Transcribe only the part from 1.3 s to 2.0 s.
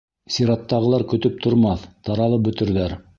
тормаҫ,